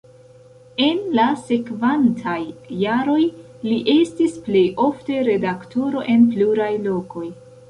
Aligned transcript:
En 0.85 1.01
la 1.17 1.25
sekvantaj 1.49 2.37
jaroj 2.85 3.19
li 3.69 3.77
estis 3.97 4.41
plej 4.49 4.65
ofte 4.87 5.21
redaktoro 5.29 6.03
en 6.17 6.27
pluraj 6.35 6.73
lokoj. 6.89 7.27